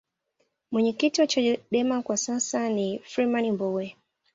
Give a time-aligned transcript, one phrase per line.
[0.71, 3.95] mwenyekiti wa chadema kwa sasa ni freeman mbowe